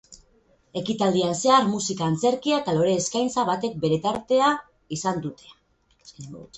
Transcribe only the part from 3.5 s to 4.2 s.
batek bere